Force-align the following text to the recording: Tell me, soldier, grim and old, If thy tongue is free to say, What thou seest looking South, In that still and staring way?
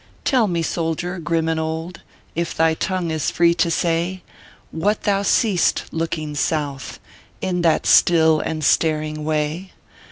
Tell 0.25 0.47
me, 0.47 0.63
soldier, 0.63 1.19
grim 1.19 1.47
and 1.47 1.59
old, 1.59 2.01
If 2.33 2.57
thy 2.57 2.73
tongue 2.73 3.11
is 3.11 3.29
free 3.29 3.53
to 3.53 3.69
say, 3.69 4.23
What 4.71 5.03
thou 5.03 5.21
seest 5.21 5.83
looking 5.91 6.33
South, 6.33 6.99
In 7.39 7.61
that 7.61 7.85
still 7.85 8.39
and 8.39 8.63
staring 8.63 9.23
way? 9.23 9.73